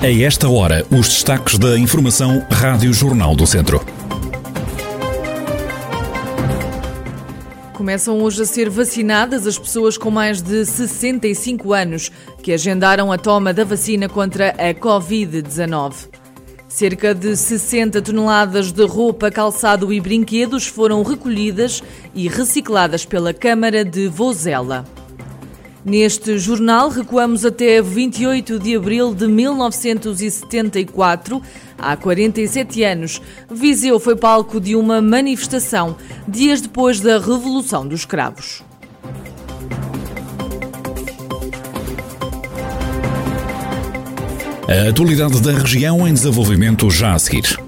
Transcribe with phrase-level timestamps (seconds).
[0.00, 3.84] A esta hora, os destaques da Informação Rádio Jornal do Centro.
[7.74, 13.18] Começam hoje a ser vacinadas as pessoas com mais de 65 anos que agendaram a
[13.18, 16.08] toma da vacina contra a Covid-19.
[16.68, 21.82] Cerca de 60 toneladas de roupa, calçado e brinquedos foram recolhidas
[22.14, 24.84] e recicladas pela Câmara de Vozela.
[25.84, 31.40] Neste jornal, recuamos até 28 de abril de 1974.
[31.78, 38.64] Há 47 anos, Viseu foi palco de uma manifestação, dias depois da Revolução dos Cravos.
[44.68, 47.67] A atualidade da região em desenvolvimento já a seguir.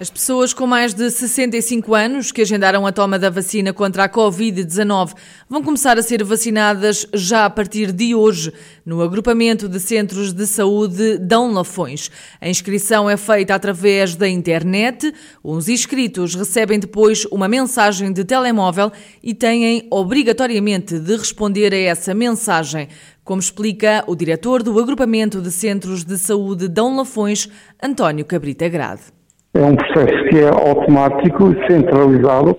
[0.00, 4.08] As pessoas com mais de 65 anos que agendaram a toma da vacina contra a
[4.08, 5.12] Covid-19
[5.46, 8.50] vão começar a ser vacinadas já a partir de hoje
[8.82, 12.10] no agrupamento de centros de saúde Dão Lafões.
[12.40, 15.12] A inscrição é feita através da internet.
[15.44, 18.90] Os inscritos recebem depois uma mensagem de telemóvel
[19.22, 22.88] e têm obrigatoriamente de responder a essa mensagem
[23.22, 27.50] como explica o diretor do agrupamento de centros de saúde Dão Lafões,
[27.82, 29.19] António Cabrita Grade.
[29.52, 32.56] É um processo que é automático, centralizado,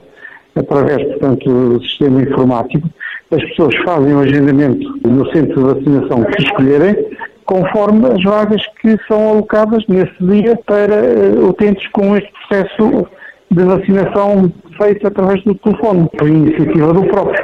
[0.56, 2.89] através, portanto, do sistema informático.
[3.31, 6.95] As pessoas fazem o agendamento no centro de vacinação que escolherem,
[7.45, 13.08] conforme as vagas que são alocadas nesse dia para uh, utentes com este processo
[13.50, 17.44] de vacinação feito através do telefone, por iniciativa do próprio.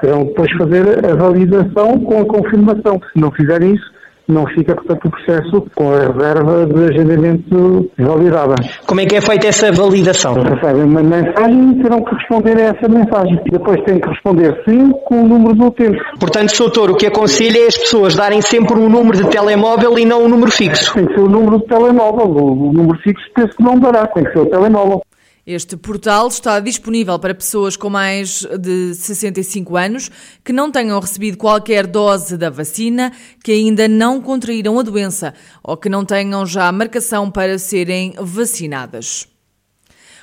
[0.00, 3.00] Terão depois fazer a validação com a confirmação.
[3.12, 3.97] Se não fizerem isso,
[4.28, 8.54] não fica, portanto, o processo com a reserva de agendamento validada.
[8.86, 10.34] Como é que é feita essa validação?
[10.34, 13.40] Recebem uma mensagem e terão que responder a essa mensagem.
[13.50, 15.98] Depois têm que responder sim com o número do utente.
[16.20, 20.04] Portanto, Soutor, o que aconselha é as pessoas darem sempre um número de telemóvel e
[20.04, 20.92] não um número fixo?
[20.94, 22.26] Tem que ser o número de telemóvel.
[22.26, 25.02] O número fixo penso que não dará, tem que ser o telemóvel.
[25.50, 30.10] Este portal está disponível para pessoas com mais de 65 anos
[30.44, 33.10] que não tenham recebido qualquer dose da vacina,
[33.42, 35.32] que ainda não contraíram a doença
[35.62, 39.26] ou que não tenham já marcação para serem vacinadas.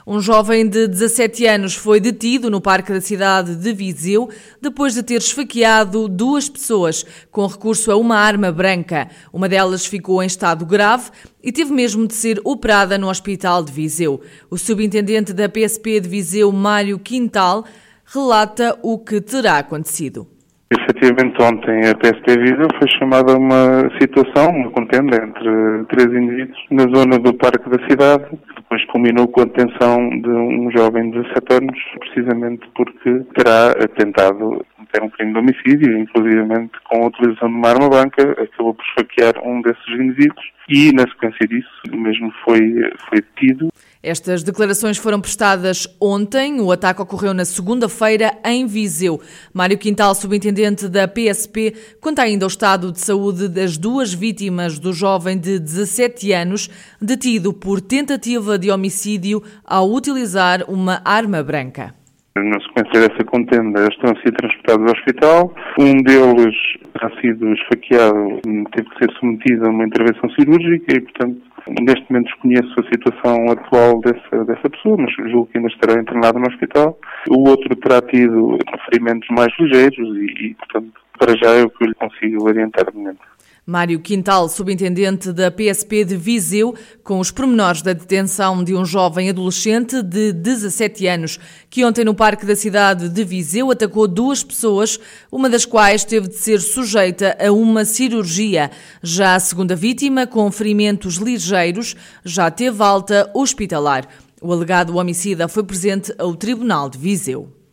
[0.07, 4.29] Um jovem de 17 anos foi detido no parque da cidade de Viseu
[4.61, 9.09] depois de ter esfaqueado duas pessoas com recurso a uma arma branca.
[9.33, 11.09] Uma delas ficou em estado grave
[11.41, 14.21] e teve mesmo de ser operada no hospital de Viseu.
[14.47, 17.65] O subintendente da PSP de Viseu, Mário Quintal,
[18.05, 20.34] relata o que terá acontecido.
[20.79, 26.57] Efetivamente, ontem a PSP Viseu foi chamada a uma situação, uma contenda entre três indivíduos
[26.71, 28.25] na zona do Parque da Cidade,
[28.55, 34.65] depois culminou com a detenção de um jovem de 17 anos, precisamente porque terá tentado
[34.75, 38.85] cometer um crime de homicídio, inclusivamente com a utilização de uma arma branca, acabou por
[38.85, 42.59] esfaquear um desses indivíduos e, na sequência disso, o mesmo foi,
[43.07, 43.69] foi detido.
[44.07, 46.61] Estas declarações foram prestadas ontem.
[46.61, 49.19] O ataque ocorreu na segunda-feira em Viseu.
[49.51, 54.93] Mário Quintal, subintendente da PSP, conta ainda o estado de saúde das duas vítimas do
[54.93, 56.69] jovem de 17 anos,
[57.01, 61.95] detido por tentativa de homicídio ao utilizar uma arma branca.
[62.37, 65.53] Na sequência dessa contenda, estão a ser transportados ao hospital.
[65.79, 66.55] Um deles
[66.93, 68.39] terá sido esfaqueado,
[68.71, 71.41] teve que ser submetido a uma intervenção cirúrgica e, portanto,
[71.81, 76.39] neste momento desconheço a situação atual dessa, dessa pessoa, mas julgo que ainda estará internado
[76.39, 76.97] no hospital.
[77.29, 78.57] O outro terá tido
[78.89, 82.91] ferimentos mais ligeiros e, e portanto, para já é o que eu lhe consigo orientar
[82.91, 83.34] de momento.
[83.67, 89.27] Mário Quintal, subintendente da PSP de Viseu, com os pormenores da detenção de um jovem
[89.27, 94.99] adolescente de 17 anos, que ontem no Parque da cidade de Viseu atacou duas pessoas,
[95.31, 98.69] uma das quais teve de ser sujeita a uma cirurgia.
[99.01, 104.07] Já a segunda vítima, com ferimentos ligeiros, já teve alta hospitalar.
[104.39, 107.64] O alegado homicida foi presente ao Tribunal de Viseu.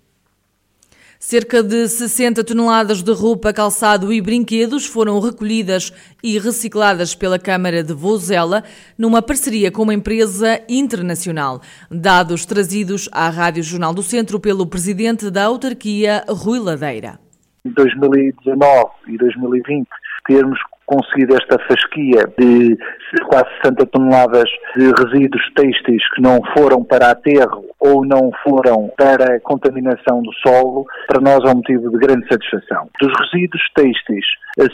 [1.24, 7.80] Cerca de 60 toneladas de roupa, calçado e brinquedos foram recolhidas e recicladas pela Câmara
[7.84, 8.64] de Vozela
[8.98, 11.60] numa parceria com uma empresa internacional.
[11.88, 17.20] Dados trazidos à Rádio Jornal do Centro pelo presidente da autarquia, Rui Ladeira.
[17.64, 19.88] Em 2019 e 2020
[20.26, 22.76] termos conseguido esta fasquia de
[23.28, 29.40] quase 60 toneladas de resíduos têxteis que não foram para aterro ou não foram para
[29.40, 32.88] contaminação do solo, para nós é um motivo de grande satisfação.
[33.00, 34.25] Dos resíduos têxteis,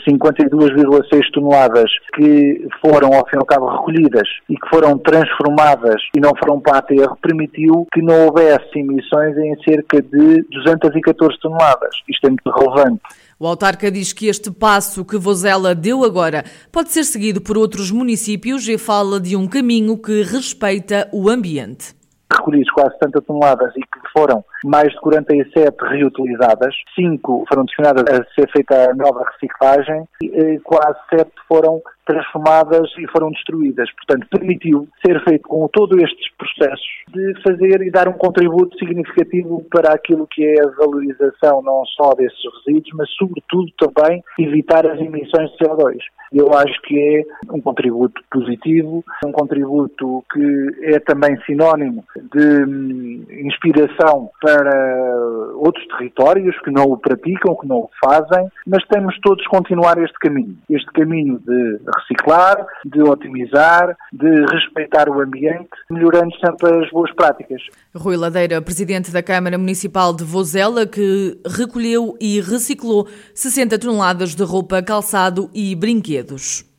[0.07, 6.19] 52,6 toneladas que foram, ao fim e ao cabo, recolhidas e que foram transformadas e
[6.19, 11.95] não foram para aterro, permitiu que não houvesse emissões em cerca de 214 toneladas.
[12.07, 13.01] Isto é muito relevante.
[13.39, 17.89] O autarca diz que este passo que Vozela deu agora pode ser seguido por outros
[17.89, 21.98] municípios e fala de um caminho que respeita o ambiente
[22.31, 28.23] recolhidos quase 70 toneladas e que foram mais de 47 reutilizadas, 5 foram destinadas a
[28.33, 33.87] ser feita a nova reciclagem e eh, quase 7 foram transformadas e foram destruídas.
[33.93, 39.63] Portanto, permitiu ser feito com todos estes processos de fazer e dar um contributo significativo
[39.69, 44.99] para aquilo que é a valorização não só desses resíduos, mas sobretudo também evitar as
[44.99, 45.97] emissões de CO2.
[46.31, 53.25] Eu acho que é um contributo positivo, um contributo que é também sinónimo de hum,
[53.29, 55.09] inspiração para
[55.55, 60.17] outros territórios que não o praticam, que não o fazem, mas temos todos continuar este
[60.19, 60.55] caminho.
[60.69, 67.61] Este caminho de reciclar, de otimizar, de respeitar o ambiente, melhorando sempre as boas práticas.
[67.95, 74.43] Rui Ladeira, presidente da Câmara Municipal de Vozela, que recolheu e reciclou 60 toneladas de
[74.43, 76.69] roupa, calçado e brinquedos.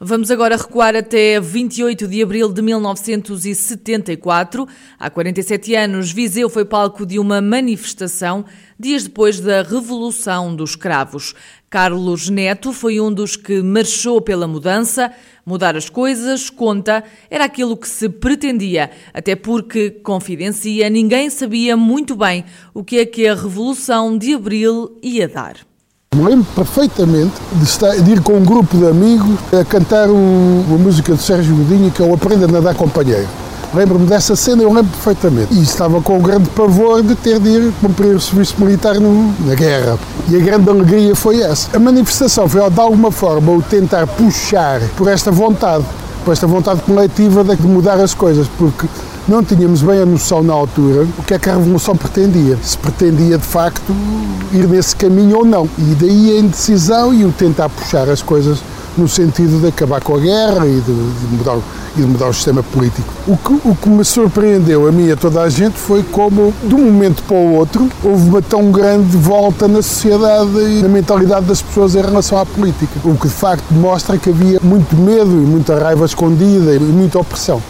[0.00, 4.64] Vamos agora recuar até 28 de abril de 1974.
[4.96, 8.44] Há 47 anos, Viseu foi palco de uma manifestação
[8.78, 11.34] dias depois da Revolução dos Cravos.
[11.70, 15.10] Carlos Neto foi um dos que marchou pela mudança.
[15.44, 22.14] Mudar as coisas, conta, era aquilo que se pretendia, até porque, confidencia, ninguém sabia muito
[22.16, 22.44] bem
[22.74, 25.56] o que é que a Revolução de Abril ia dar.
[26.14, 30.60] Me lembro perfeitamente de, estar, de, ir com um grupo de amigos a cantar um,
[30.62, 33.28] uma música de Sérgio Godinho que é o Aprenda a Nadar Companheiro.
[33.74, 35.52] Lembro-me dessa cena, eu lembro perfeitamente.
[35.52, 39.34] E estava com o grande pavor de ter de ir cumprir o serviço militar no,
[39.46, 39.98] na guerra.
[40.28, 41.76] E a grande alegria foi essa.
[41.76, 45.84] A manifestação foi, de alguma forma, o tentar puxar por esta vontade,
[46.24, 48.86] por esta vontade coletiva de mudar as coisas, porque
[49.28, 52.56] não tínhamos bem a noção na altura o que é que a Revolução pretendia.
[52.62, 53.94] Se pretendia, de facto,
[54.52, 55.68] ir nesse caminho ou não.
[55.76, 58.60] E daí a indecisão e o tentar puxar as coisas
[58.98, 61.58] no sentido de acabar com a guerra e de, de mudar,
[61.96, 63.12] e de mudar o sistema político.
[63.26, 66.52] O que, o que me surpreendeu a mim e a toda a gente foi como,
[66.64, 70.88] de um momento para o outro, houve uma tão grande volta na sociedade e na
[70.88, 73.00] mentalidade das pessoas em relação à política.
[73.04, 77.18] O que de facto mostra que havia muito medo e muita raiva escondida e muita
[77.18, 77.62] opressão.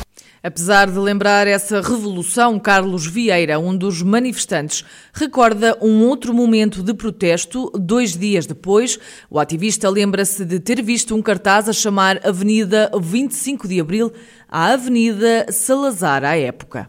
[0.42, 6.94] Apesar de lembrar essa revolução, Carlos Vieira, um dos manifestantes, recorda um outro momento de
[6.94, 7.70] protesto.
[7.74, 8.98] Dois dias depois,
[9.28, 14.12] o ativista lembra-se de ter visto um cartaz a chamar Avenida 25 de Abril
[14.48, 16.88] à Avenida Salazar à época.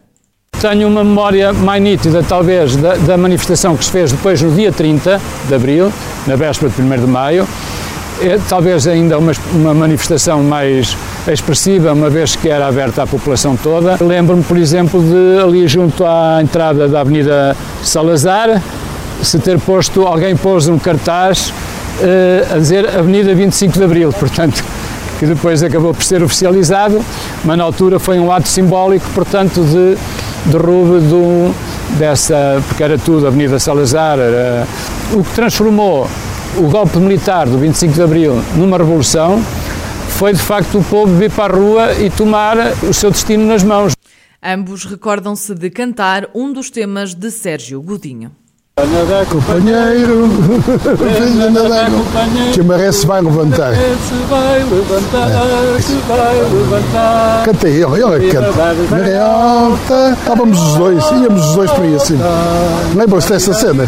[0.60, 4.70] Tenho uma memória mais nítida, talvez, da, da manifestação que se fez depois no dia
[4.70, 5.90] 30 de Abril,
[6.26, 7.48] na véspera de 1 de Maio,
[8.22, 10.96] é, talvez ainda uma, uma, manifestação mais
[11.26, 13.96] expressiva, uma vez que era aberta à população toda.
[14.00, 18.62] Lembro-me, por exemplo, de ali junto à entrada da Avenida Salazar,
[19.22, 24.62] se ter posto, alguém pôs um cartaz uh, a dizer Avenida 25 de Abril, portanto,
[25.18, 27.02] que depois acabou por ser oficializado,
[27.44, 29.96] mas na altura foi um ato simbólico, portanto, de
[30.50, 31.54] derrube do,
[31.98, 34.66] dessa, porque era tudo Avenida Salazar, era,
[35.12, 36.08] o que transformou
[36.56, 39.40] o golpe militar do 25 de Abril numa revolução
[40.08, 43.62] foi de facto o povo vir para a rua e tomar o seu destino nas
[43.62, 43.94] mãos.
[44.42, 48.32] Ambos recordam-se de cantar um dos temas de Sérgio Godinho.
[49.30, 50.26] Companheiro,
[50.96, 51.90] venha nadar,
[52.54, 53.74] que a maré se vai levantar.
[53.74, 55.28] Se vai levantar,
[55.82, 57.42] que vai levantar.
[57.44, 58.74] Canta ele, ele é canta.
[58.90, 60.16] Maré alta.
[60.18, 62.18] Estávamos os dois, íamos os dois para aí assim.
[62.96, 63.84] Lembram-se dessa cena?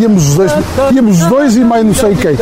[0.00, 0.52] Íamos os dois,
[0.94, 2.36] íamos os dois e mais não sei quem.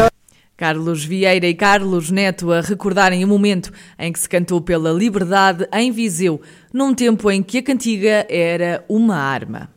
[0.56, 5.66] Carlos Vieira e Carlos Neto a recordarem o momento em que se cantou pela liberdade
[5.73, 6.40] em Viseu,
[6.73, 9.71] num tempo em que a cantiga era uma arma.